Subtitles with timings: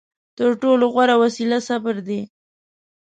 [0.37, 2.21] تر ټولو غوره وسله صبر دی.